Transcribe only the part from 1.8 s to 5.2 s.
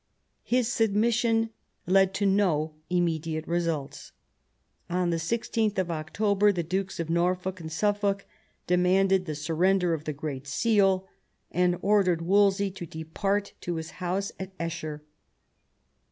led to no immediate results. On